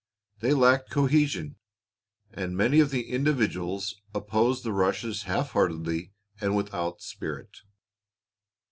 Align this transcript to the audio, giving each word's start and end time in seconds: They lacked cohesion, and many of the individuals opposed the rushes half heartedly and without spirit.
They 0.39 0.55
lacked 0.55 0.89
cohesion, 0.89 1.57
and 2.33 2.57
many 2.57 2.79
of 2.79 2.89
the 2.89 3.11
individuals 3.11 4.01
opposed 4.15 4.63
the 4.63 4.73
rushes 4.73 5.25
half 5.29 5.51
heartedly 5.51 6.11
and 6.39 6.55
without 6.55 7.03
spirit. 7.03 7.59